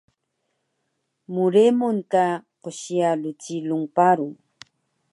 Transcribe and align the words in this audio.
Mremun 1.33 1.97
ka 2.11 2.25
qsiya 2.61 3.11
rcilung 3.23 3.85
paru 3.95 4.29